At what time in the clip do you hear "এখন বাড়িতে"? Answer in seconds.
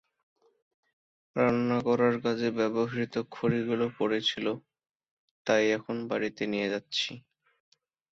5.77-6.43